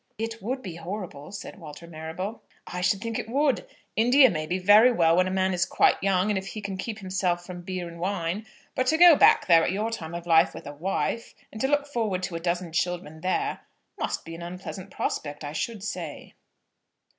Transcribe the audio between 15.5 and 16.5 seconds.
should say."